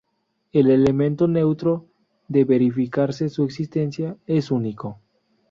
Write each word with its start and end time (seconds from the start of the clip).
El 0.51 0.71
elemento 0.71 1.27
neutro, 1.27 1.85
de 2.27 2.43
verificarse 2.43 3.29
su 3.29 3.43
existencia, 3.43 4.17
es 4.25 4.49
único. 4.49 4.97